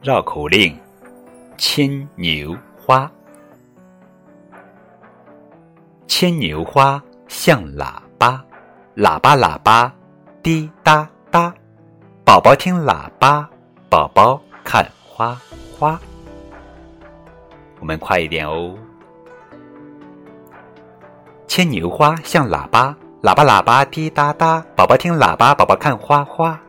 [0.00, 0.78] 绕口令
[1.56, 3.10] 牵牛花。
[6.06, 8.44] 牵牛花像喇叭
[8.96, 9.92] 喇叭喇叭
[10.40, 11.52] 滴答答。
[12.24, 13.48] 宝宝听喇叭
[13.90, 15.36] 宝宝看花
[15.76, 16.00] 花。
[17.80, 18.78] 我们快一点哦。
[21.48, 24.64] 牵牛花像喇叭喇叭喇叭滴答答。
[24.76, 26.60] 宝宝听喇叭宝宝看花花。